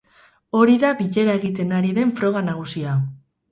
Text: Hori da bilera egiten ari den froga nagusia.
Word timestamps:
Hori 0.59 0.77
da 0.83 0.91
bilera 1.01 1.35
egiten 1.41 1.75
ari 1.81 1.93
den 2.01 2.17
froga 2.23 2.45
nagusia. 2.51 2.99